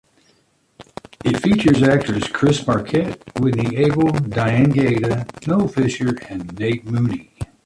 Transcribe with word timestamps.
It 1.23 1.39
features 1.43 1.83
actors 1.83 2.27
Chris 2.27 2.65
Marquette, 2.65 3.21
Whitney 3.39 3.77
Able, 3.77 4.11
Diane 4.13 4.71
Gaeta, 4.71 5.27
Noel 5.45 5.67
Fisher, 5.67 6.15
and 6.27 6.57
Nate 6.57 6.85
Mooney. 6.87 7.29